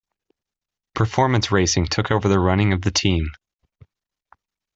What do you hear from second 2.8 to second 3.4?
the team.